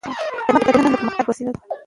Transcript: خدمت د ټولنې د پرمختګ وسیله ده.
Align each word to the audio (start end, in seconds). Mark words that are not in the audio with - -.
خدمت 0.45 0.61
د 0.65 0.67
ټولنې 0.73 0.89
د 0.93 0.95
پرمختګ 0.99 1.25
وسیله 1.29 1.51
ده. 1.53 1.59